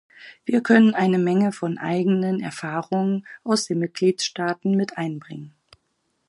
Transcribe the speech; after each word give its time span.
Wir 0.45 0.63
können 0.63 0.95
eine 0.95 1.19
Menge 1.19 1.51
von 1.51 1.77
eigenen 1.77 2.39
Erfahrungen 2.41 3.23
aus 3.43 3.65
den 3.67 3.77
Mitgliedstaaten 3.77 4.75
mit 4.75 4.97
einbringen. 4.97 5.53